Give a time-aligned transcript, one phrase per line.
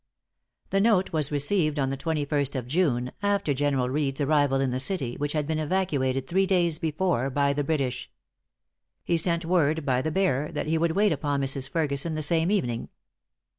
[0.71, 4.79] The note was received on the 21st of June, after General Reed's arrival in the
[4.79, 8.09] city, which had been evacuated three days before by the British.
[9.03, 11.69] He sent word by the bearer that he would wait upon Mrs.
[11.69, 12.89] Ferguson the same evening.